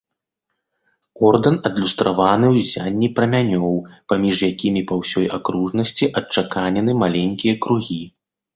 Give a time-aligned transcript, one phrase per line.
[1.27, 3.71] Ордэн адлюстраваны ў ззянні прамянёў,
[4.15, 8.03] паміж якімі па ўсёй акружнасці адчаканены маленькія кругі.